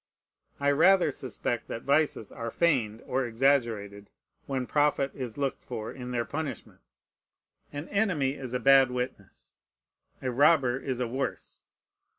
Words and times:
I 0.59 0.71
rather 0.71 1.11
suspect 1.11 1.67
that 1.67 1.83
vices 1.83 2.31
are 2.31 2.49
feigned 2.49 3.03
or 3.05 3.23
exaggerated, 3.23 4.09
when 4.47 4.65
profit 4.65 5.11
is 5.13 5.37
looked 5.37 5.63
for 5.63 5.91
in 5.93 6.09
their 6.09 6.25
punishment. 6.25 6.79
An 7.71 7.87
enemy 7.89 8.31
is 8.31 8.53
a 8.55 8.59
bad 8.59 8.89
witness; 8.89 9.53
a 10.19 10.31
robber 10.31 10.79
is 10.79 10.99
a 10.99 11.07
worse. 11.07 11.61